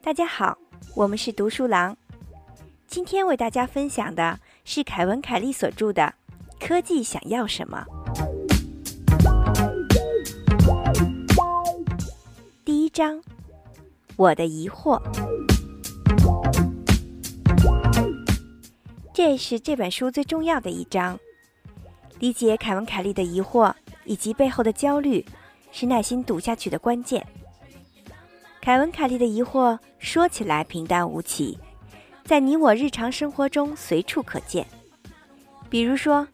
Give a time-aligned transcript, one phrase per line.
[0.00, 0.56] 大家好，
[0.96, 1.96] 我们是读书郎。
[2.86, 6.14] 今天为大家分享的是凯文·凯利所著的
[6.66, 7.84] 《科技想要什么》
[12.64, 13.20] 第一章：
[14.16, 14.98] 我的疑惑。
[19.18, 21.18] 这是这本书最重要的一章。
[22.20, 25.26] 理解凯文·凯利的疑惑以及背后的焦虑，
[25.72, 27.26] 是耐心读下去的关键。
[28.60, 31.58] 凯文·凯利的疑惑说起来平淡无奇，
[32.22, 34.64] 在你我日常生活中随处可见。
[35.68, 36.24] 比如说，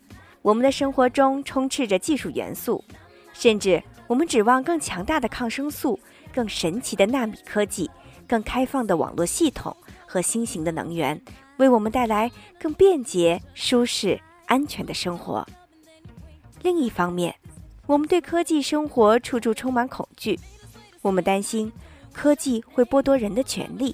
[0.42, 2.84] 我们的生活中充斥着技术元素，
[3.32, 5.98] 甚至我们指望更强大的抗生素、
[6.34, 7.90] 更神奇的纳米科技、
[8.28, 11.18] 更开放的网络系统和新型的能源，
[11.58, 15.46] 为我们带来更便捷、舒适、安全的生活。
[16.62, 17.34] 另一方面，
[17.86, 20.38] 我们对科技生活处处充满恐惧，
[21.02, 21.72] 我们担心。
[22.12, 23.92] 科技会剥夺人的权利，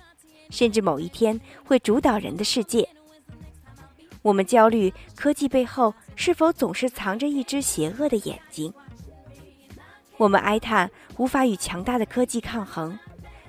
[0.50, 2.86] 甚至某一天会主导人的世界。
[4.20, 8.70] 我们焦虑科技背后是否总是藏着一只邪恶的眼睛。
[10.18, 12.98] 我们哀叹无法与强大的科技抗衡，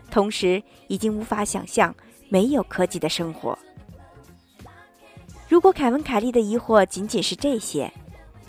[0.10, 1.94] 同时已经无法想象
[2.30, 3.60] 没有科技的生活。
[5.52, 7.92] 如果凯文·凯利的疑惑仅仅是这些，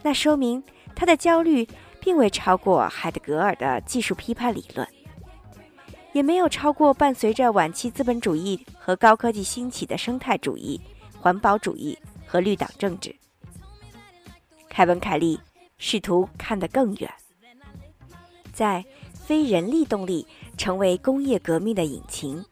[0.04, 0.62] 那说明
[0.94, 1.66] 他的焦虑
[1.98, 4.86] 并未超过海德格尔的技术批判理论。
[6.12, 10.80] 也没有超过伴随着晚期资本主义和高科技兴起的生态主义、
[11.20, 13.12] 环保主义和绿党政治。
[14.68, 15.40] 凯文·凯利
[15.78, 17.12] 试图看得更远，
[18.52, 20.24] 在非人力动力
[20.56, 22.44] 成为工业革命的引擎，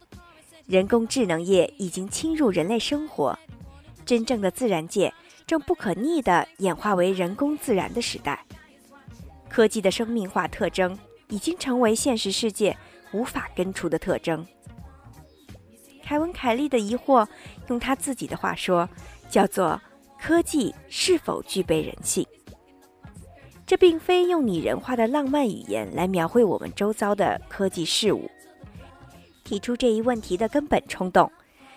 [0.66, 3.38] 人工智能业已经侵入人类生活，
[4.10, 5.14] 真正的自然界
[5.46, 8.44] 正不可逆地演化为人工自然的时代，
[9.48, 12.76] 科技的生命化特征已经成为现实世界。
[13.12, 14.44] 无法根除的特征。
[16.02, 17.24] 凯文·凯利的疑惑，
[17.68, 18.88] 用他自己的话说，
[19.28, 19.80] 叫做
[20.20, 22.26] “科技是否具备人性”。
[23.64, 28.28] 这并非用拟人化的浪漫语言来描绘我们周遭的科技事物。
[29.44, 31.30] 提出这一问题的根本冲动，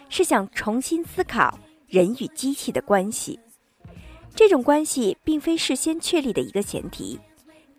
[0.09, 1.59] 是想重新思考
[1.93, 3.39] 人与机器的关系。
[4.33, 7.19] 这种关系并非事先确立的一个前提。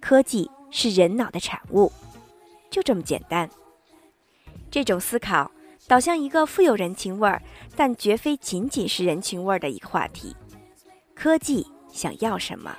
[0.00, 1.90] 科技是人脑的产物。
[2.70, 3.50] 就这么简单。
[4.70, 5.50] 这种思考
[5.88, 7.42] 导向一个富有人情味儿，
[7.74, 10.36] 但绝非仅仅是人情味儿的一个话题：
[11.12, 12.72] 科技想要什么？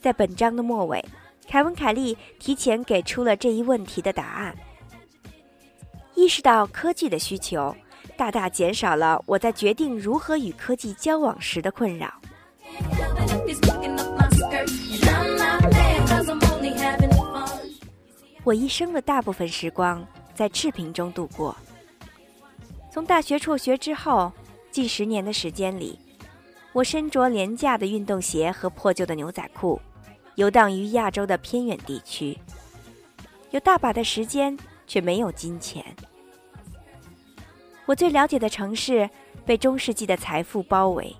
[0.00, 1.04] 在本章的末尾，
[1.46, 4.56] 凯文·凯利提前给出了这一问题的答案。
[6.14, 7.76] 意识到科技的需求，
[8.16, 12.12] 大大减少了我在决定如何与科技交往时的困扰。
[18.42, 20.04] 我一生的大部分时光
[20.34, 21.54] 在赤贫中度过。
[22.90, 24.32] 从大学辍学之后，
[24.70, 25.98] 近十年的时间里，
[26.72, 29.78] 我身着廉价的运动鞋和破旧的牛仔裤，
[30.36, 32.38] 游荡于亚洲的偏远地区。
[33.50, 34.56] 有大把的时间，
[34.86, 35.84] 却没有金钱。
[37.86, 39.08] 我最了解的城市
[39.44, 41.14] 被中世纪的财富包围，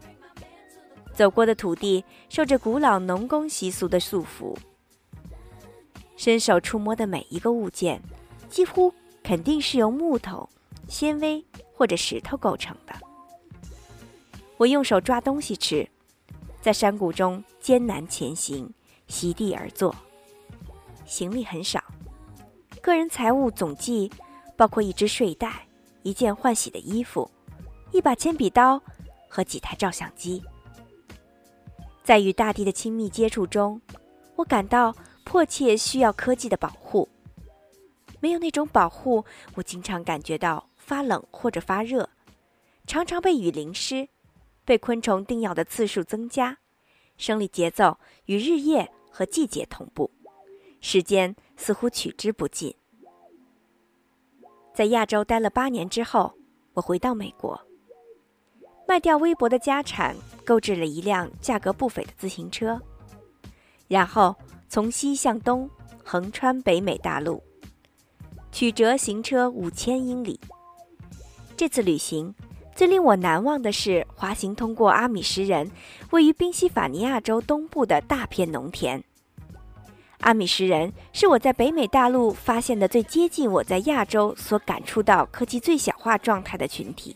[1.15, 4.56] 走过的土地受着古老农工习俗的束缚。
[6.16, 8.03] 伸手触摸的每一个物件，
[8.49, 10.49] 几乎肯定是由木头、
[10.88, 12.94] 纤维或者石头构成的。
[14.56, 15.88] 我用手抓东西吃，
[16.60, 18.69] 在山谷中艰难前行，
[19.06, 19.94] 席地而坐。
[21.05, 21.84] 行李很少，
[22.81, 24.10] 个人财物总计
[24.56, 25.66] 包括一只睡袋、
[26.06, 27.28] 一件换洗的衣服、
[27.91, 28.81] 一把铅笔刀
[29.28, 30.41] 和几台照相机。
[32.05, 33.81] 在与大地的亲密接触中，
[34.37, 34.94] 我感到。
[35.28, 37.09] 迫切需要科技的保护，
[38.21, 39.25] 没有那种保护，
[39.56, 42.09] 我经常感觉到发冷或者发热，
[42.87, 44.09] 常常被雨淋湿，
[44.65, 46.59] 被昆虫叮咬的次数增加，
[47.19, 50.12] 生理节奏与日夜和季节同步，
[50.81, 52.76] 时间似乎取之不尽。
[54.76, 56.31] 在亚洲待了八年之后，
[56.75, 57.58] 我回到美国，
[58.87, 60.14] 卖掉微薄的家产，
[60.44, 62.78] 购置了一辆价格不菲的自行车，
[63.88, 64.37] 然后。
[64.69, 65.70] 从西向东
[66.05, 67.40] 横穿北美大陆，
[68.50, 70.40] 曲折行车五千英里。
[71.56, 72.34] 这次旅行
[72.75, 75.70] 最令我难忘的是滑行通过阿米什人
[76.11, 79.02] 位于宾夕法尼亚州东部的大片农田。
[80.26, 87.14] 阿米什人是我在北美大陆发现的最接近我在亚洲所感触到科技最小化状态的群体。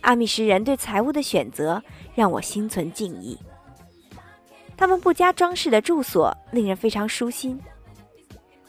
[0.00, 1.82] 阿米什人对财务的选择
[2.14, 3.38] 让我心存敬意。
[4.74, 7.60] 他们不加装饰的住所令人非常舒心。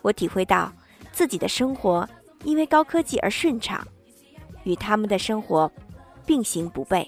[0.01, 0.69] 我体会到
[1.13, 2.05] 自己的生活
[2.43, 3.87] 因为高科技而顺畅，
[4.65, 5.71] 与他们的生活
[6.25, 7.07] 并行不悖。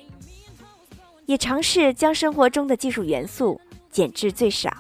[1.26, 3.60] 也尝试将生活中的技术元素
[3.92, 4.74] 减至最少。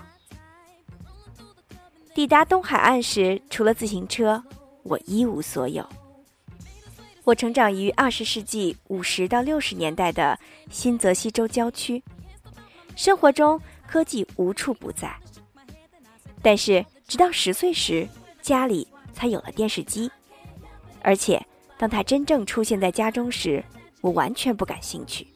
[2.13, 4.43] 抵达东海岸时，除了自行车，
[4.83, 5.87] 我一无所有。
[7.23, 10.37] 我成长于二十世纪五十到六十年代的
[10.69, 12.03] 新泽西州郊区，
[12.95, 13.59] 生活中。
[13.85, 15.15] 科技无处不在，
[16.41, 18.07] 但是直到十岁时，
[18.41, 20.09] 家里才有了电视机。
[21.03, 21.45] 而且，
[21.77, 23.63] 当它真正出现在家中时，
[24.01, 25.27] 我完全不感兴趣。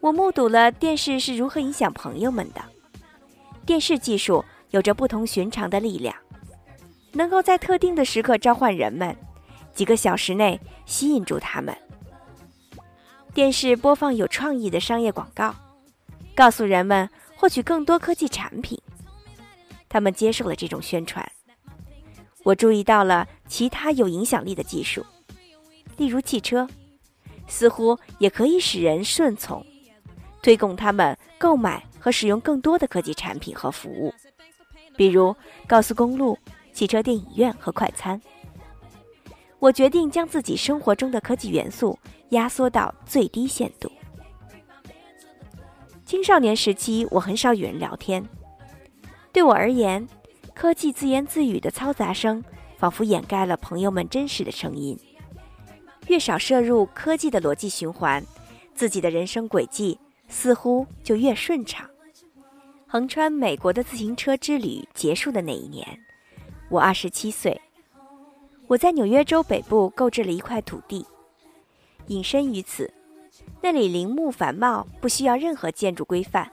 [0.00, 2.60] 我目睹了电视是如何影响朋友们的。
[3.64, 6.14] 电视技术有着不同寻常的力量，
[7.12, 9.16] 能够在特定的时刻召唤人们，
[9.72, 11.76] 几个小时内吸引住他们。
[13.32, 15.54] 电视播放有创意的商业广告。
[16.34, 18.80] 告诉人们获取更多科技产品，
[19.86, 21.30] 他们接受了这种宣传。
[22.42, 25.04] 我注意到了其他有影响力的技术，
[25.98, 26.66] 例如汽车，
[27.46, 29.62] 似乎也可以使人顺从，
[30.42, 34.14] 推动他们购买和使用更多的科技产品和服务，
[35.02, 35.34] 比如
[35.66, 36.38] 高速公路、
[36.72, 38.22] 汽车电影院和快餐。
[39.58, 43.90] 我决定将自己生活中的科技元素压缩到最低限度。
[46.06, 48.24] 青少年时期，我很少与人聊天。
[49.32, 50.06] 对我而言，
[50.54, 52.40] 科技自言自语的嘈杂声
[52.76, 54.96] 仿佛掩盖了朋友们真实的声音。
[56.06, 58.24] 越少摄入科技的逻辑循环，
[58.72, 59.98] 自己的人生轨迹
[60.28, 61.91] 似乎就越顺畅。
[62.92, 65.98] 横穿美国的自行车之旅结束的那一年，
[66.68, 67.58] 我二十七岁。
[68.66, 71.06] 我在纽约州北部购置了一块土地，
[72.08, 72.92] 隐身于此。
[73.62, 76.52] 那里林木繁茂，不需要任何建筑规范。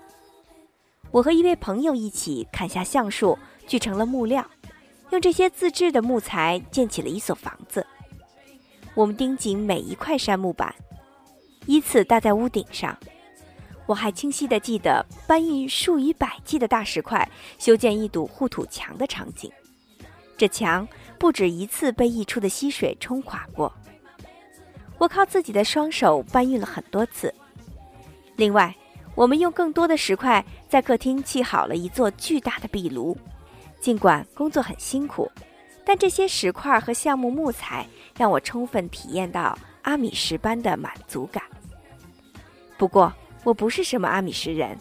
[1.12, 3.38] 我和一位朋友一起砍下橡树，
[3.68, 4.50] 锯成了木料，
[5.10, 7.86] 用这些自制的木材建起了一所房子。
[8.94, 10.74] 我们钉紧每一块杉木板，
[11.66, 12.98] 依次搭在屋顶上。
[13.90, 17.28] 我还清晰地记得搬运数以百计的大石块
[17.58, 19.52] 修建一堵护土墙的场景。
[20.38, 20.88] 这墙
[21.18, 23.74] 不止一次被溢出的溪水冲垮过。
[25.00, 27.34] 我靠自己的双手搬运了很多次。
[28.36, 28.76] 另外，
[29.16, 33.18] 我们用更多的石块在客厅砌好了一座巨大的壁炉。
[33.80, 35.32] 尽管工作很辛苦，
[35.84, 41.44] 但这些石块和橡木木材让我充分体验到阿米什般的满足感。
[42.78, 43.12] 不过，
[43.44, 44.78] 我不是什么阿米什人。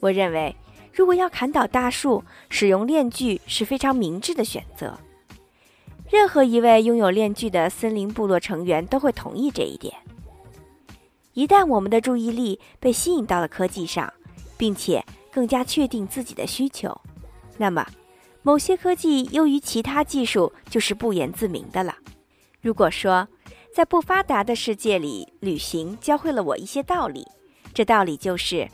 [0.00, 0.54] 我认为，
[0.92, 4.98] 如果要砍倒大树，使用链锯是非常明智的选择。
[6.08, 9.92] 任何一位拥有链锯的森林部落成员都会同意这一点。
[11.32, 14.12] 一旦我们的注意力被吸引到了科技上，
[14.56, 16.98] 并且更加确定自己的需求，
[17.58, 17.86] 那么
[18.42, 21.94] 某些科技优于其他技术就是不言自明的了。
[22.60, 23.26] 如果说
[23.74, 27.26] 在不发达的世界里，旅行教会了我一些道理，
[27.76, 28.66] 这道理就是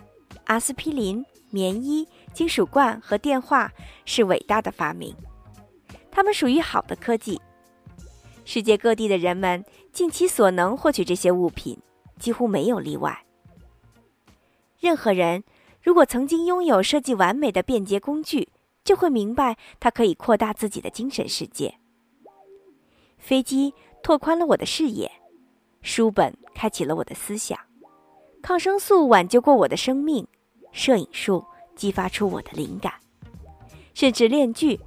[0.45, 3.69] 阿司匹林、棉衣、金属罐和电话
[4.05, 5.13] 是伟大的发明。
[6.09, 7.41] 它们属于好的科技。
[8.45, 11.77] 世界各地的人们尽其所能获取这些物品，
[12.21, 13.27] 几乎没有例外。
[14.79, 15.43] 任何人
[15.83, 18.51] 如果曾经拥有设计完美的便捷工具，
[18.85, 21.75] 就会明白它可以扩大自己的精神世界。
[23.19, 25.11] 飞机拓宽了我的视野，
[25.81, 27.59] 书本开启了我的思想，
[28.43, 30.27] 抗生素挽救过我的生命，
[30.73, 31.45] 摄影术
[31.77, 32.93] 激发出我的灵感，
[33.95, 34.81] 甚至链锯。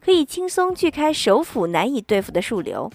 [0.00, 2.90] 可以轻松锯开手斧难以对付的树瘤，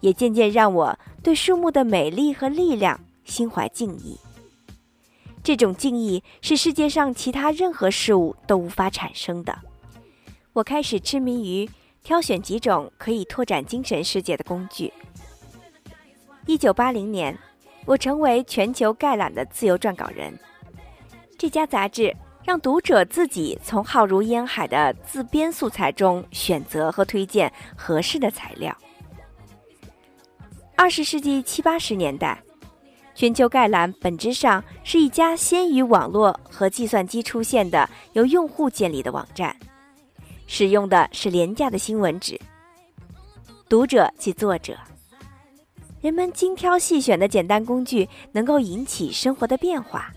[0.00, 4.18] 也渐渐让我对树木的美丽和力量心怀敬意。
[5.44, 9.56] 这种敬意是世界上其他任何事物都无法产生的。
[10.52, 11.70] 我开始痴迷于
[12.02, 14.92] 挑选几种可以拓展精神世界的工具。
[16.46, 17.38] 一九八零年，
[17.88, 20.32] 我成为全球概览的自由撰稿人。
[21.36, 22.14] 这家杂志。
[22.44, 28.74] 让读者自己从浩如烟海的自编素材中选择和推荐合适的材料。
[30.74, 32.42] 二十世纪七八十年代，
[33.14, 39.54] 全球概览本质上是一家先于网络和计算机出现的由用户建立的网站，
[40.46, 42.40] 使用的是廉价的新闻纸。
[43.68, 44.74] 读者即作者，
[46.00, 50.12] 人们精挑细选的简单工具能够引起生活的变化，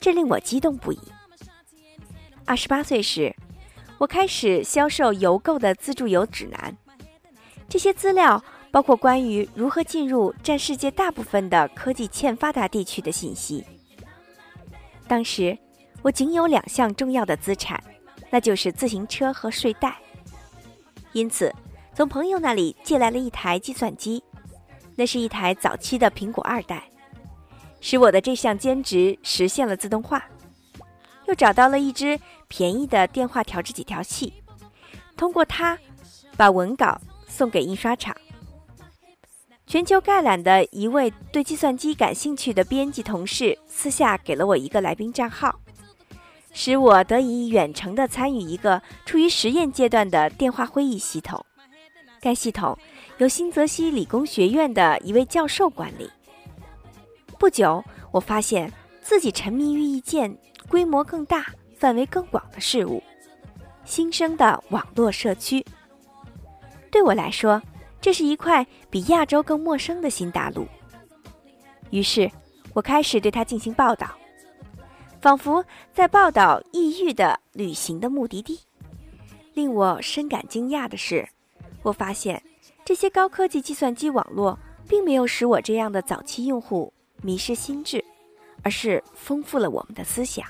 [0.00, 0.98] 这令我激动不已。
[2.46, 3.34] 二十八岁时，
[3.98, 6.76] 我开始销售邮购的自助游指南。
[7.68, 13.64] 这些资料包括关于如何进入占世界大部分的科技欠发达地区的信息。
[15.06, 15.56] 当时
[16.02, 17.82] 我仅有两项重要的资产，
[18.30, 19.98] 那就是自行车和睡袋，
[21.12, 21.54] 因此
[21.94, 24.22] 从朋友那里借来了一台计算机，
[24.96, 26.84] 那是一台早期的苹果二代，
[27.80, 30.24] 使我的这项兼职实现了自动化。
[31.26, 32.18] 又找到了一只
[32.48, 34.32] 便宜的电话调制几条器，
[35.16, 35.78] 通过它
[36.36, 38.16] 把文稿送给印刷厂。
[39.66, 45.60] 全球概览的一位对计算机感兴趣的编辑同事私下给了我一个来宾账号，
[46.52, 51.46] 使我得以远程的参与一个处于实验阶段的电话会议系统。
[52.20, 52.76] 该系统
[53.18, 56.10] 由新泽西理工学院的一位教授管理。
[57.38, 60.36] 不久，我发现自己沉迷于一件
[60.68, 61.46] 规模更大、
[61.76, 63.02] 范围更广的事物——
[63.84, 65.64] 新生的网络社区。
[66.90, 67.60] 对我来说，
[68.00, 70.66] 这是一块比亚洲更陌生的新大陆，
[71.90, 72.30] 于是
[72.74, 74.10] 我开始对它进行报道，
[75.20, 78.60] 仿佛在报道异域的旅行的目的地。
[79.54, 81.28] 令我深感惊讶的是，
[81.82, 82.42] 我发现
[82.84, 84.58] 这些高科技计算机网络
[84.88, 88.04] 并没有使我这样的早期用户迷失心智，
[88.62, 90.46] 而是丰富了我们的思想。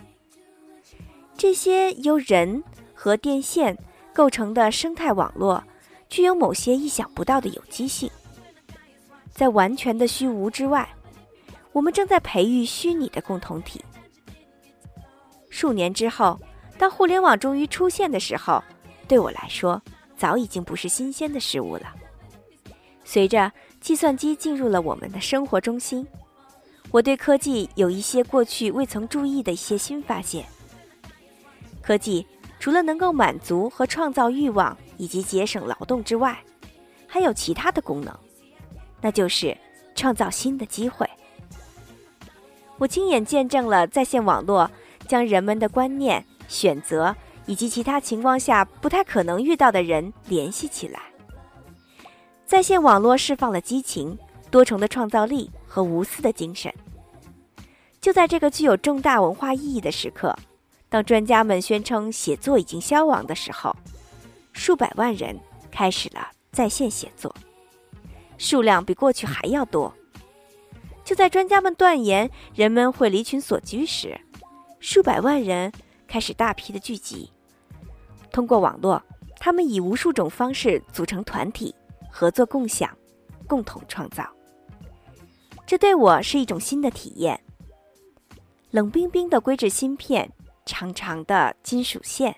[1.36, 2.62] 这些由人
[2.94, 3.76] 和电线
[4.12, 5.62] 构成的生态网络。
[6.08, 8.10] 具有某些意想不到的有机性，
[9.30, 10.92] 在完全的虚无之外，
[11.70, 13.80] 我们正在培育虚拟的共同体。
[15.48, 16.36] 数年之后，
[16.76, 18.60] 当互联网终于出现的时候，
[19.06, 19.80] 对我来说
[20.20, 21.94] 早已经不是新鲜的事物了。
[23.04, 23.50] 随着
[23.80, 26.06] 计算机进入了我们的生活中心，
[26.90, 30.44] 我对科技有一些过去未曾注意的一些新发现。
[31.80, 32.26] 科技
[32.58, 34.76] 除了能够满足和创造欲望。
[35.00, 36.38] 以及节省劳动之外，
[37.06, 38.14] 还有其他的功能，
[39.00, 39.56] 那就是
[39.94, 41.08] 创造新的机会。
[42.76, 44.70] 我亲眼见证了在线网络
[45.08, 47.16] 将人们的观念、选择
[47.50, 51.00] 以及其他情况下不太可能遇到的人联系起来。
[52.46, 54.16] 在线网络释放了激情、
[54.52, 56.72] 多重的创造力和无私的精神。
[58.00, 60.32] 就在这个具有重大文化意义的时刻，
[60.88, 63.74] 当专家们宣称写作已经消亡的时候。
[64.52, 65.36] 数百万人
[65.72, 67.34] 开始了在线写作，
[68.38, 69.92] 数量比过去还要多。
[71.04, 74.20] 就在专家们断言人们会离群索居时，
[74.78, 75.72] 数百万人
[76.06, 77.32] 开始大批的聚集。
[78.32, 79.02] 通过网络，
[79.38, 81.74] 他们以无数种方式组成团体，
[82.10, 82.96] 合作共享，
[83.46, 84.24] 共同创造。
[85.66, 87.40] 这对我是一种新的体验。
[88.70, 90.32] 冷冰冰的硅质芯片，
[90.64, 92.36] 长长的金属线。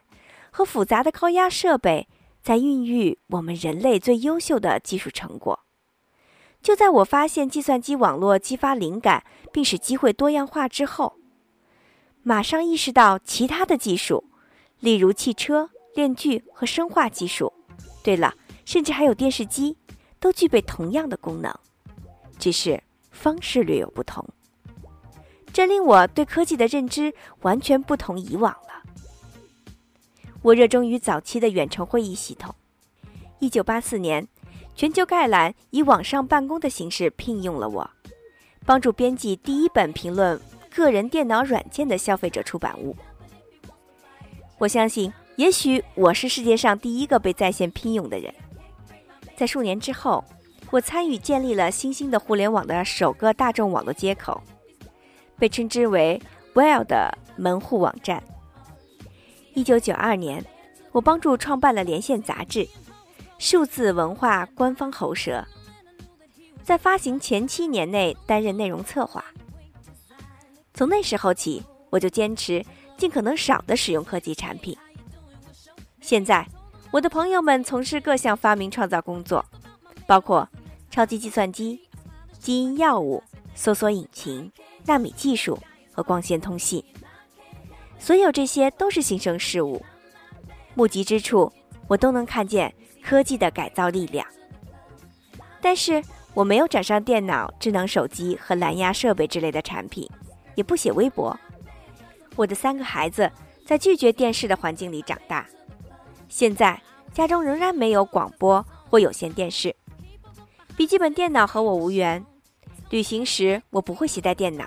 [0.54, 2.06] 和复杂的高压设备
[2.42, 5.60] 在孕育我们人类最优秀的技术成果。
[6.60, 11.16] 就在我发现计算机网络激发灵感并使机会多样化之后，
[12.22, 14.24] 马上意识到其他的技术，
[14.78, 17.52] 例如汽车、链锯和生化技术，
[18.02, 18.34] 对了，
[18.64, 19.76] 甚至还有电视机，
[20.18, 21.54] 都具备同样的功能，
[22.38, 24.26] 只是方式略有不同。
[25.52, 28.82] 这令我对科技的认知完全不同以往了。
[30.40, 32.54] 我热衷于早期的远程会议系统。
[33.38, 34.26] 一九八四年，
[34.74, 37.90] 全球概览以网上办公的形式聘用了我，
[38.64, 40.40] 帮助编辑第一本评论
[40.74, 42.96] 个人电脑软件的消费者出版物。
[44.58, 48.32] 我相信，也许我是世界上第一个被在线聘用的人。
[49.36, 50.22] 在数年之后，
[50.70, 54.40] 我参与建立了新兴的互联网的首个大众网络接口，
[55.38, 56.20] 被称之为
[56.54, 58.22] “Well” 的门户网站。
[59.54, 60.44] 一九九二年，
[60.92, 62.68] 我帮助创办了《连线》杂志，
[63.38, 65.44] 数字文化官方喉舌，
[66.62, 69.24] 在发行前七年内担任内容策划。
[70.74, 72.64] 从那时候起，我就坚持
[72.98, 74.76] 尽可能少的使用科技产品。
[76.02, 76.44] 现在，
[76.90, 79.42] 我的朋友们从事各项发明创造工作，
[80.04, 80.46] 包括
[80.90, 81.80] 超级计算机、
[82.40, 83.22] 基因药物、
[83.54, 84.50] 搜索引擎、
[84.84, 85.56] 纳米技术
[85.92, 86.84] 和光纤通信。
[88.00, 89.80] 所有这些都是新生事物，
[90.74, 91.50] 目及之处，
[91.86, 94.26] 我都能看见科技的改造力量。
[95.60, 96.02] 但是
[96.34, 100.10] 我没有掌上电脑、智能手机和蓝牙设备之类的产品，
[100.56, 101.38] 也不写微博。
[102.34, 103.30] 我的三个孩子
[103.64, 105.46] 在拒绝电视的环境里长大，
[106.32, 106.80] 现在
[107.12, 109.76] 家中仍然没有广播或有线电视。
[110.74, 112.24] 笔记本电脑和我无缘，
[112.88, 114.64] 旅行时我不会携带电脑。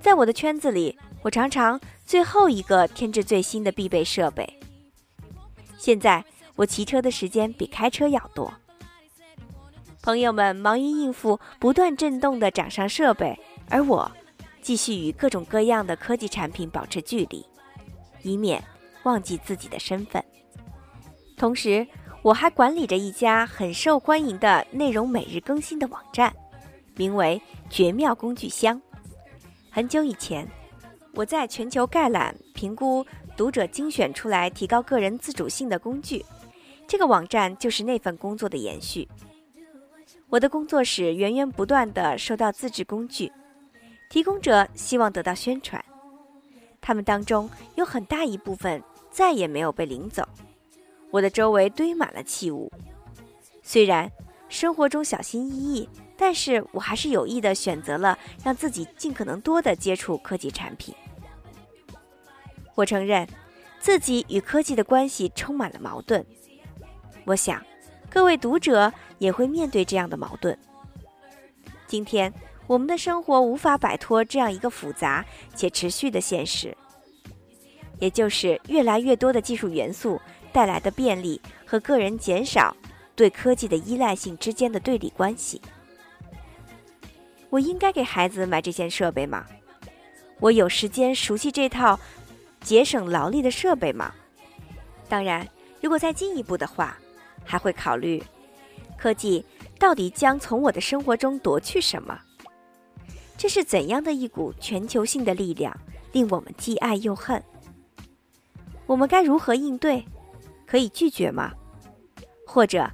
[0.00, 1.78] 在我的圈子里，我常常。
[2.04, 4.48] 最后一个添置最新的必备设备。
[5.76, 6.24] 现在
[6.54, 8.54] 我骑车的时间比开车要多。
[10.00, 13.36] 朋友们忙于应付不断震动的掌上设备，
[13.68, 14.08] 而我
[14.62, 17.44] 继续与各种各样的科技产品保持距离，
[18.22, 18.62] 以免
[19.02, 20.24] 忘记自己的身份。
[21.36, 21.86] 同时，
[22.22, 26.34] 我还管理着一家很受欢迎的内容每日更新的网站，
[26.96, 28.80] 名为“绝妙工具箱”。
[29.70, 30.48] 很久以前，
[31.12, 33.04] 我在全球概览评估
[33.36, 36.24] 读者精选出来提高个人自主性的工具，
[36.88, 39.06] 这个网站就是那份工作的延续。
[40.28, 43.30] 我的工作室源源不断地收到自制工具，
[44.08, 45.84] 提供者希望得到宣传，
[46.80, 50.26] 他们当中有很大一部分再也没有被领走。
[51.10, 52.70] 我的周围堆满了器物，
[53.62, 54.10] 虽然
[54.48, 60.94] 生活中小心翼翼，但是我还是有意地选择了让自己尽可能多地接触科技产品。
[62.74, 63.26] 我承认，
[63.78, 66.24] 自己与科技的关系充满了矛盾。
[67.24, 67.62] 我想。
[68.08, 70.56] 各位读者也会面对这样的矛盾。
[71.86, 72.32] 今天，
[72.66, 75.22] 我们的生活无法摆脱这样一个复杂
[75.54, 76.74] 且持续的现实，
[77.98, 80.18] 也就是越来越多的技术元素
[80.52, 82.76] 带来的便利和个人减少
[83.14, 85.60] 对科技的依赖性之间的对立关系。
[87.50, 89.46] 我应该给孩子买这些设备吗？
[90.40, 91.98] 我有时间熟悉这套
[92.60, 94.12] 节省劳力的设备吗？
[95.08, 95.46] 当然，
[95.80, 96.98] 如果再进一步的话。
[97.48, 98.20] 还会考虑，
[98.98, 99.46] 科技
[99.78, 102.18] 到底将从我的生活中夺去什么？
[103.38, 105.72] 这是怎样的一股全球性的力量，
[106.10, 107.40] 令我们既爱又恨？
[108.84, 110.04] 我们该如何应对？
[110.66, 111.52] 可以拒绝吗？
[112.46, 112.90] 或者，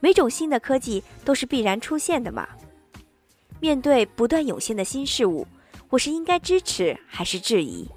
[0.00, 2.46] 每种新的科技都是必然出现的吗？
[3.60, 5.46] 面对不断涌现的新事物，
[5.88, 7.88] 我是应该支持还是质疑？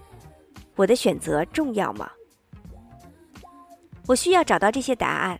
[0.76, 2.10] 我的选择重要吗？
[4.08, 5.38] 我需要找到这些答案。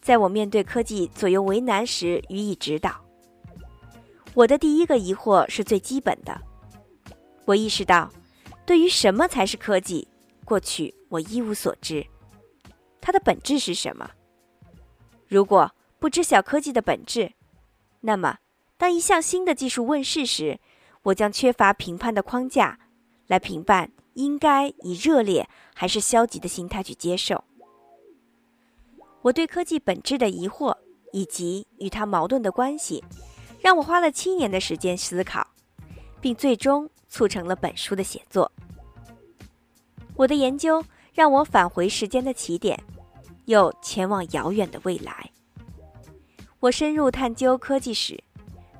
[0.00, 2.98] 在我面对科技左右为难时予以指导。
[4.32, 6.40] 我的第一个疑惑是最基本的。
[7.44, 8.10] 我意识到，
[8.64, 10.08] 对于什么才是科技，
[10.44, 12.06] 过去我一无所知。
[13.00, 14.10] 它的本质是什么？
[15.28, 17.32] 如果不知晓科技的本质，
[18.00, 18.38] 那么
[18.76, 20.58] 当一项新的技术问世时，
[21.02, 22.78] 我将缺乏评判的框架
[23.26, 27.44] 来评判应该以热烈还是消极的心态去接受。
[29.22, 30.76] 我对科技本质的疑惑
[31.12, 33.04] 以及与它矛盾的关系，
[33.60, 35.46] 让我花了七年的时间思考，
[36.20, 38.50] 并最终促成了本书的写作。
[40.16, 42.82] 我的研究让我返回时间的起点，
[43.46, 45.30] 又前往遥远的未来。
[46.60, 48.22] 我深入探究科技史，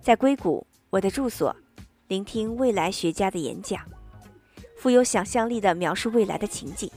[0.01, 1.55] 在硅谷我的住所，
[2.09, 3.81] 聆听未来学家的演讲，
[4.77, 6.91] 富有想象力的描述未来的情景。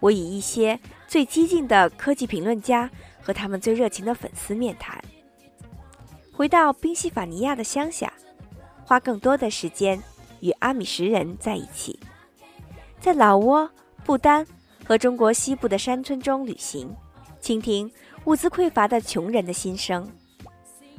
[0.00, 2.88] 我以一些最激进的科技评论家
[3.20, 5.02] 和他们最热情的粉丝面谈。
[6.32, 8.12] 回到宾夕法尼亚的乡下，
[8.84, 10.00] 花更多的时间
[10.40, 11.98] 与阿米什人在一起，
[13.00, 13.68] 在老挝、
[14.08, 14.46] 不丹
[14.86, 16.96] 和中国西部的山村中旅行，
[17.42, 17.92] 倾听
[18.24, 20.10] 物资匮乏的穷人的心声，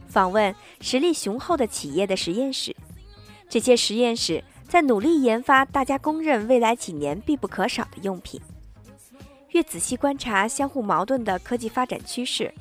[0.08, 2.76] 访问实力雄厚的企业的实验室。
[3.50, 8.40] 这些实验室在努力研发大家公认未来几年必不可少的用品。
[9.54, 12.54] 越仔细观察相互矛盾的科技发展趋势，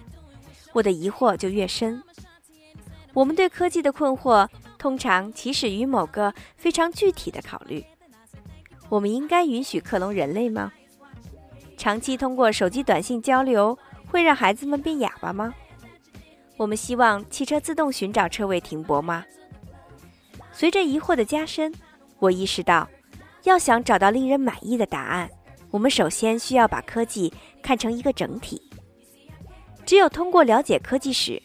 [0.73, 2.03] 我的疑惑就越深。
[3.13, 7.85] 我们对科技的困惑通常起始于某个非常具体的考虑：
[8.89, 10.73] 我们应该允许克隆人类吗？
[11.77, 15.55] 长期通过手机短信交流会让孩子们变哑巴吗？
[16.57, 19.25] 我们希望汽车自动寻找车位停泊吗？
[20.51, 21.73] 随着疑惑的加深，
[22.19, 22.89] 我意识到，
[23.45, 25.31] 要想找到令人满意的答案。
[25.71, 28.61] 我们首先需要把科技看成一个整体。
[29.87, 31.41] 只有通过了解科技史，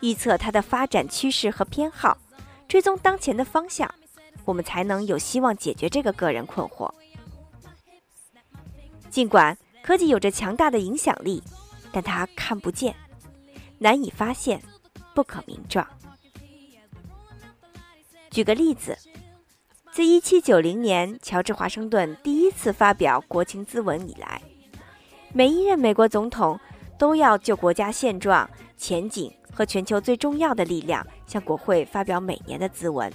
[0.00, 2.18] 预测它的发展趋势和偏好，
[2.66, 3.88] 追踪当前的方向，
[4.44, 6.90] 我们才能有希望解决这个个人困惑。
[9.10, 11.42] 尽管科技有着强大的影响力，
[11.90, 12.94] 但它看不见，
[13.78, 14.62] 难以发现，
[15.14, 15.86] 不可名状。
[18.30, 18.96] 举个例子。
[19.92, 24.42] 自1790年乔治华盛顿第一次发表国情咨文以来，
[25.32, 26.60] 每一任美国总统
[26.98, 28.46] 都要就国家现状、
[28.76, 33.10] 前景和全球最重要的力量向国会发表每年的咨文。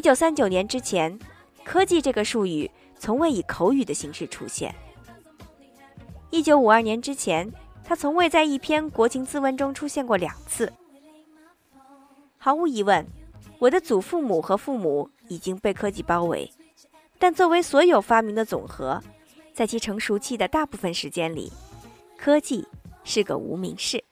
[0.00, 1.18] 1939年之前，
[1.64, 4.74] 科技这个术语从未以口语的形式出现。
[6.30, 7.50] 1952年之前，
[7.82, 10.72] 它从未在一篇国情咨文中出现过两次。
[12.36, 13.06] 毫无疑问，
[13.58, 15.10] 我的祖父母和父母。
[15.28, 16.48] 已经被科技包围，
[17.18, 19.02] 但作为所有发明的总和，
[19.52, 21.52] 在其成熟期的大部分时间里，
[22.16, 22.64] 科技
[23.02, 24.04] 是个无名氏。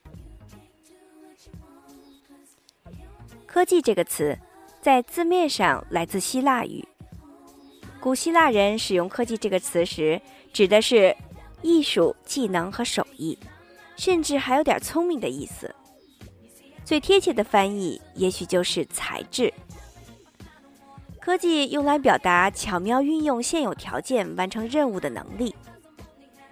[3.45, 4.37] 科技这个词
[4.85, 6.87] 在字面上来自希腊语。
[7.99, 10.21] 古希腊人使用“科技”这个词时，
[10.53, 11.17] 指的是
[11.63, 13.35] 艺术、技能和手艺，
[13.97, 15.73] 甚至还有点聪明的意思。
[16.83, 19.51] 最贴切的翻译，也许就是才智。
[21.19, 25.55] 科技用来表达巧妙运用现有条件完成任务的能力。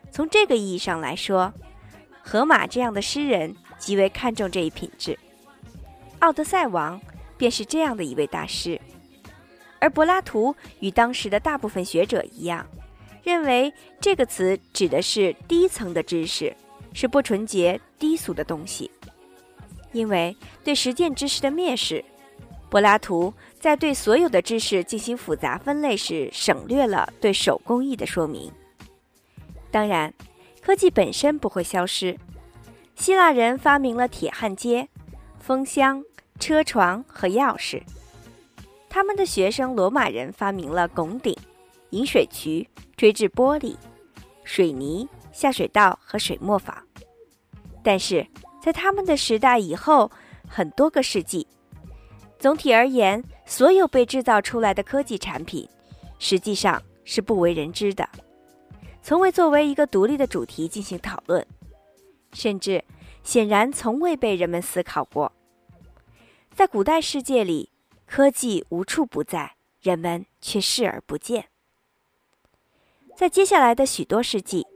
[0.09, 1.53] 从这个意义上来说，
[2.23, 5.19] 荷马这样的诗人极为看重这一品质。
[6.17, 6.99] 奥德赛王
[7.37, 8.79] 便是这样的一位大师。
[9.79, 12.65] 而柏拉图与当时的大部分学者一样，
[13.23, 16.55] 认为这个词指的是低层的知识，
[16.93, 18.89] 是不纯洁、低俗的东西。
[19.91, 22.03] 因为对实践知识的蔑视，
[22.69, 28.51] 柏拉图在对所有的知识进行复杂分类时，省略了对手工艺的说明。
[29.69, 30.13] 当然，
[30.61, 32.17] 科技本身不会消失。
[32.95, 34.87] 希腊人发明了铁焊接、
[35.39, 36.03] 风箱、
[36.43, 37.81] 车床和钥匙；
[38.89, 41.33] 他们的学生罗马人发明了拱顶、
[41.91, 43.77] 引水渠、锥制玻璃、
[44.43, 46.75] 水泥、下水道和水磨坊。
[47.81, 48.27] 但是，
[48.61, 50.11] 在他们的时代以后
[50.45, 51.47] 很多个世纪，
[52.37, 55.65] 总体而言，所有被制造出来的科技产品，
[56.19, 58.05] 实际上是不为人知的，
[59.01, 61.47] 从未作为一个独立的主题进行讨论，
[62.33, 62.83] 甚至
[63.23, 65.31] 显然从未被人们思考过。
[66.55, 67.71] 在古代世界里，
[68.05, 71.47] 科技无处不在，人们却视而不见。
[73.17, 74.67] 在接下来的许多世纪。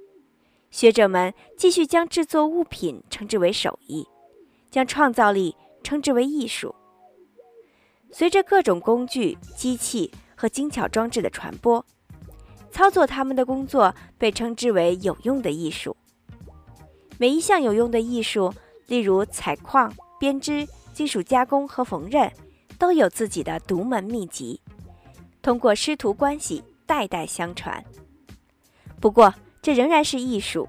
[0.72, 4.06] 学者们继续将制作物品称之为手艺，
[4.70, 6.76] 将创造力称之为艺术。
[8.12, 11.86] 随着各种工具、机器和精巧装置的传播，
[12.70, 15.96] 操作他们的工作被称之为有用的艺术。
[17.18, 18.54] 每一项有用的艺术，
[18.88, 22.28] 例如采矿、编织、金属加工和缝纫，
[22.80, 24.60] 都有自己的独门秘籍，
[25.44, 27.86] 通过师徒关系代代相传。
[29.00, 29.32] 不过，
[29.62, 30.68] 这仍然是艺术，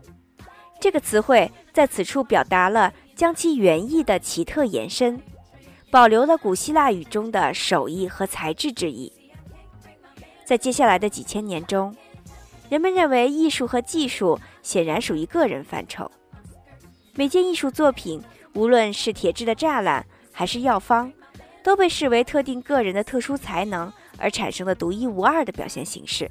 [0.79, 5.19] 这个词汇在此处表达了将其原意的奇特延伸，
[5.91, 9.11] 保留了古希腊语中的手艺和材质之意。
[10.45, 11.97] 在接下来的几千年中，
[12.69, 16.13] 人们认为艺术和技术显然属于个人范畴。
[17.15, 20.07] 每件艺术作品，无论是铁制的栅栏
[20.39, 21.13] 还是药方，
[21.65, 26.31] 都被视为特定个人的特殊才能而产生的独一无二的表现形式。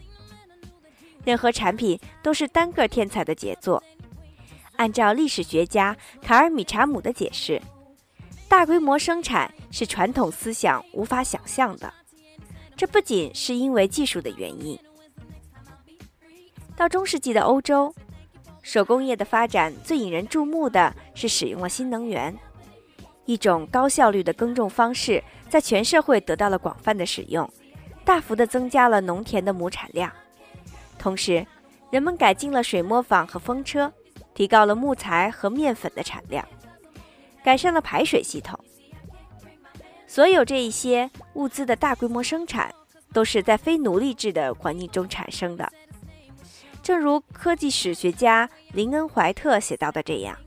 [1.25, 3.83] 任何产品都是单个天才的杰作。
[4.77, 7.61] 按照历史学家卡尔米查姆的解释，
[8.47, 11.93] 大规模生产是传统思想无法想象的。
[12.77, 14.79] 这不仅是因为技术的原因。
[16.77, 17.93] 到中世纪的欧洲，
[18.61, 22.33] 手工业的发展最引人注目的是使用了新能源，
[23.27, 27.47] 一种高效率的耕种方式在全社会得到了广泛的使用，
[28.03, 30.11] 大幅的增加了农田的亩产量。
[30.97, 31.45] 同时，
[31.91, 33.91] 人们改进了水磨坊和风车，
[34.33, 36.47] 提高了木材和面粉的产量，
[37.43, 38.57] 改善了排水系统。
[40.07, 42.73] 所有这一些物资的大规模生产，
[43.11, 45.69] 都是在非奴隶制的环境中产生的。
[46.81, 50.37] 正如科技史学家林恩·怀特写到的这样：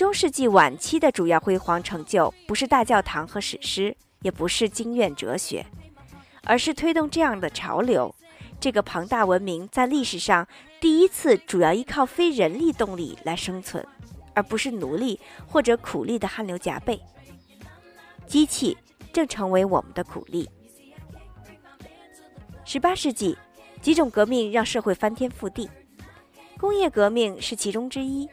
[0.00, 5.66] 中世纪晚期的主要辉煌成就，不是大教堂和史诗，也不是经院哲学，
[6.44, 8.14] 而是推动这样的潮流。
[8.58, 10.48] 这个庞大文明在历史上
[10.80, 13.86] 第一次主要依靠非人力动力来生存，
[14.32, 16.98] 而不是奴隶或者苦力的汗流浃背。
[18.26, 18.78] 机器
[19.12, 20.48] 正成为我们的苦力。
[22.64, 23.36] 十八世纪，
[23.82, 25.68] 几种革命让社会翻天覆地，
[26.56, 28.26] 工业革命是其中之一。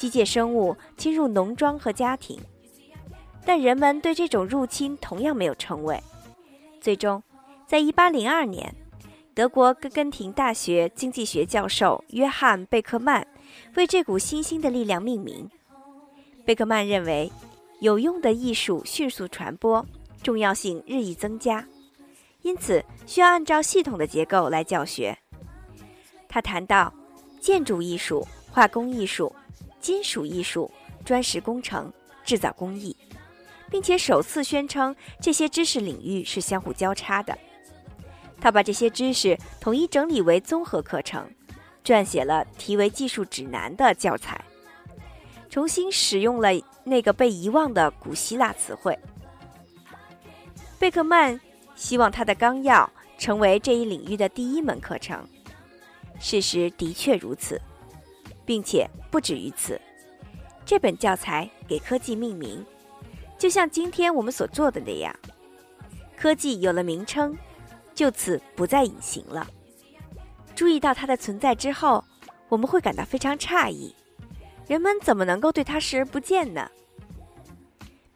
[0.00, 2.40] 机械生物侵入农庄和家庭，
[3.44, 6.02] 但人们对这种入侵同样没有称谓。
[6.80, 7.22] 最终，
[7.66, 8.74] 在一八零二年。
[9.34, 13.26] 德国根根廷大学经济学教授约翰·贝克曼
[13.76, 15.48] 为这股新兴的力量命名。
[16.44, 17.30] 贝克曼认为，
[17.80, 19.84] 有用的艺术迅速传播，
[20.22, 21.64] 重要性日益增加，
[22.42, 25.16] 因此需要按照系统的结构来教学。
[26.28, 26.92] 他谈到
[27.38, 29.32] 建筑艺术、化工艺术、
[29.80, 30.70] 金属艺术、
[31.04, 31.92] 砖石工程、
[32.24, 32.96] 制造工艺，
[33.70, 37.36] 并且首次宣称这些知识领域是相互交叉的。
[38.40, 41.30] 他把这些知识统一整理为综合课程，
[41.84, 44.42] 撰写了题为《技术指南》的教材，
[45.48, 46.48] 重新使用了
[46.84, 48.98] 那个被遗忘的古希腊词汇。
[50.78, 51.38] 贝克曼
[51.74, 55.22] 希望他的纲要成为这一领域的第一门课程。
[56.18, 57.60] 事实的确如此，
[58.50, 59.80] 并且不止于此。
[60.66, 62.66] 这本教材给科技命名，
[63.38, 65.14] 就像今天我们所做的那样，
[66.16, 67.38] 科技有了名称，
[67.94, 69.48] 就此不再隐形了。
[70.56, 72.02] 注意到它的存在之后，
[72.48, 73.94] 我们会感到非常诧异：
[74.66, 76.68] 人们怎么能够对它视而不见呢？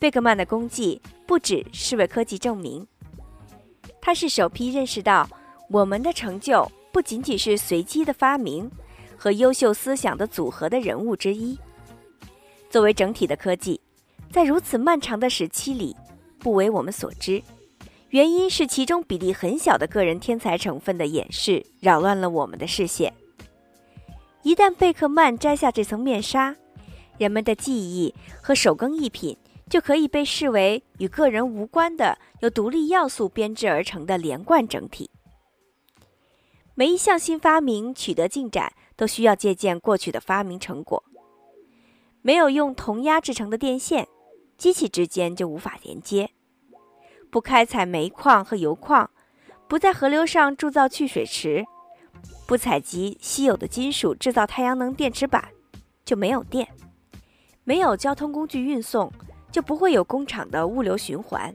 [0.01, 2.85] 贝克曼的功绩不只是为科技证明，
[4.01, 5.29] 他是首批认识到
[5.71, 8.69] 我们的成就不仅仅是随机的发明
[9.25, 11.59] 和优秀思想的组合的人物之一。
[12.69, 13.81] 作为整体的科技，
[14.31, 15.97] 在如此漫长的时期里，
[16.39, 17.43] 不为我们所知。
[18.11, 23.15] 原因是其中比例很小的个人天才成分的掩饰，扰乱了我们的视线。
[24.43, 26.55] 一旦贝克曼摘下这层面纱，
[27.17, 29.35] 人们的记忆和手工艺品
[29.71, 35.09] 就可以被视为与个人无关的、由独立要素编织而成的连贯整体。
[36.75, 41.03] 每一项新发明取得进展，都需要借鉴过去的发明成果。
[42.23, 44.09] 没有用铜压制成的电线，
[44.57, 46.29] 机器之间就无法连接；
[47.31, 49.11] 不开采煤矿和油矿，
[49.69, 51.67] 不在河流上铸造蓄水池，
[52.47, 55.49] 不采集稀有的金属制造太阳能电池板，
[56.05, 56.67] 就没有电；
[57.65, 59.13] 没有交通工具运送，
[59.53, 61.53] 就不会有工厂的物流循环；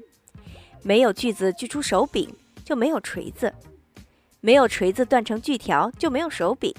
[0.84, 2.30] 没有锯子锯出手柄，
[2.64, 3.50] 就没有锤子；
[4.40, 6.72] 没有锤子断成锯条，就没有手柄。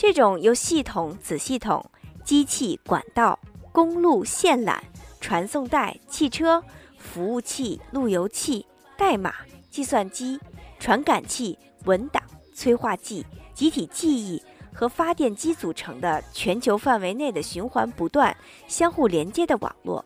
[0.00, 1.84] 这种由系统、子系统。
[2.24, 3.38] 机器、管道、
[3.70, 4.78] 公路、线缆、
[5.20, 6.62] 传送带、汽车、
[6.96, 8.64] 服务器、路由器、
[8.96, 9.34] 代码、
[9.70, 10.40] 计算机、
[10.78, 12.22] 传感器、文档、
[12.54, 18.34] 催化剂、集体记忆和发电机组成的全球范围内的循环不断、
[18.66, 20.02] 相互连接的网络，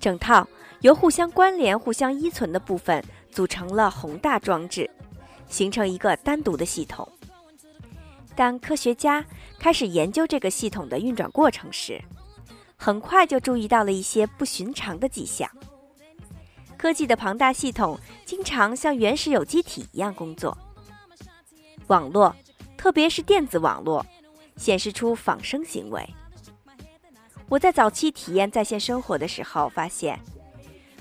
[0.00, 0.44] 整套
[0.80, 4.90] 由互相关联、互相依存的部分组成了宏大装置，
[5.48, 7.06] 形成一个单独的系统。
[8.34, 9.24] 当科学家
[9.58, 12.02] 开始研究这个系统的运转过程时，
[12.76, 15.48] 很快就注意到了一些不寻常的迹象。
[16.76, 20.56] 科技的庞大系统经常像原始有机体一样工作。
[21.86, 22.34] 网络，
[22.76, 24.04] 特别是电子网络，
[24.56, 26.04] 显示出仿生行为。
[27.48, 30.18] 我在早期体验在线生活的时候发现，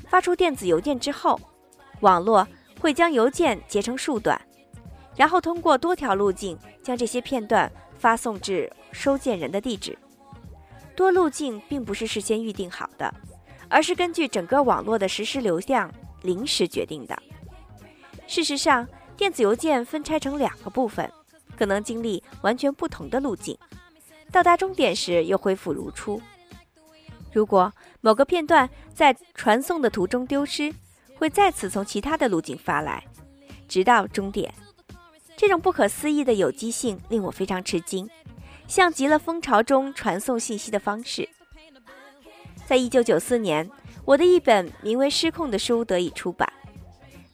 [0.10, 1.40] 发出电子邮件之后，
[2.02, 2.46] 网络
[2.80, 4.40] 会将邮件截成数段。
[5.22, 9.96] 然后通过多条路径将这些片段发送至收件人的地址。
[10.96, 13.14] 多路径并不是事先预定好的，
[13.70, 17.16] 而是根据整个网络的实时流量临时决定的。
[18.26, 21.08] 事实上，电子邮件分拆成两个部分，
[21.56, 23.56] 可能经历完全不同的路径，
[24.32, 26.20] 到达终点时又恢复如初。
[27.32, 30.74] 如果某个片段在传送的途中丢失，
[31.20, 33.04] 会再次从其他的路径发来，
[33.68, 34.52] 直到终点。
[35.42, 38.08] 这种不可思议的有机性令我非常吃惊，
[38.68, 41.28] 像极了蜂巢中传送信息的方式。
[42.68, 43.68] 在一九九四年，
[44.06, 46.48] 我的一本名为《失控》的书得以出版。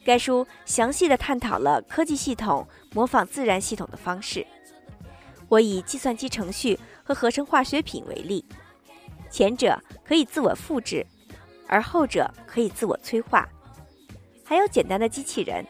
[0.06, 4.48] 该书详细的探讨了科技系统模仿自然系统的方式。
[5.50, 8.46] 我以计算机程序和合成化学品为例，
[9.30, 11.06] 前者可以自我复制，
[11.68, 13.46] 而后者可以自我催化。
[14.46, 15.66] 还有简单的机器人。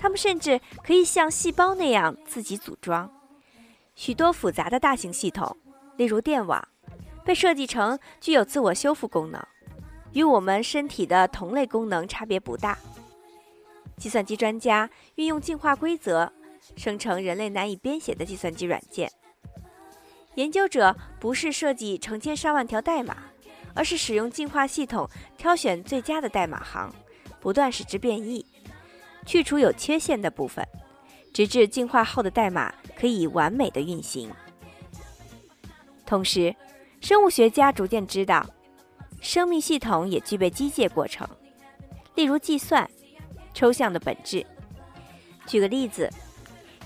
[0.00, 3.08] 它们甚至可以像细胞那样自己组装。
[3.94, 5.54] 许多复杂的大型系统，
[5.98, 6.66] 例如电网，
[7.22, 9.46] 被设计成具有自我修复功能，
[10.12, 12.78] 与我们身体的同类功能差别不大。
[13.98, 16.32] 计算机专家运用进化规则
[16.76, 19.12] 生成人类难以编写的计算机软件。
[20.36, 23.18] 研究者不是设计成千上万条代码，
[23.74, 26.90] 而是使用进化系统挑选最佳的代码行，
[27.38, 28.46] 不断使之变异。
[29.26, 30.66] 去除有缺陷的部分，
[31.32, 34.30] 直至进化后的代码可以完美的运行。
[36.04, 36.54] 同时，
[37.00, 38.44] 生物学家逐渐知道，
[39.20, 41.28] 生命系统也具备机械过程，
[42.14, 42.88] 例如计算、
[43.54, 44.44] 抽象的本质。
[45.46, 46.10] 举个例子，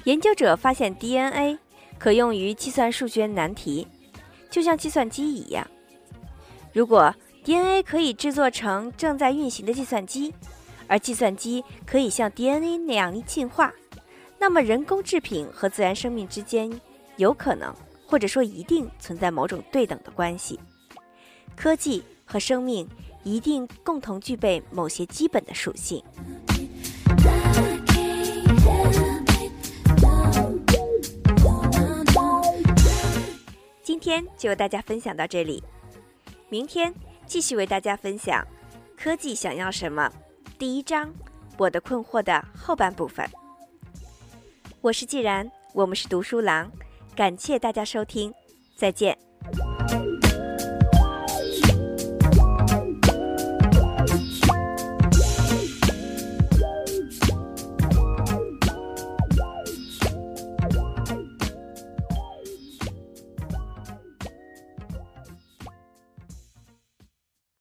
[0.04, 1.58] 研究者发现 DNA
[1.98, 3.86] 可用于计算数学难题，
[4.50, 5.66] 就像计算机一样。
[6.72, 10.34] 如果 DNA 可以制作成正在运行的计算机。
[10.86, 13.72] 而计算机可以像 DNA 那样进化，
[14.38, 16.70] 那么人工制品和自然生命之间
[17.16, 17.74] 有可能，
[18.06, 20.58] 或者说一定存在某种对等的关系。
[21.56, 22.88] 科技和生命
[23.22, 26.02] 一定共同具备某些基本的属性。
[33.82, 35.62] 今天就为大家分享到这里，
[36.48, 36.92] 明天
[37.26, 38.46] 继续为大家分享
[38.98, 40.10] 科技想要什么。
[40.64, 41.12] 第一章，
[41.58, 43.28] 我的困惑的后半部分。
[44.80, 46.72] 我是既然，我们是读书郎，
[47.14, 48.32] 感谢大家收听，
[48.74, 49.14] 再见。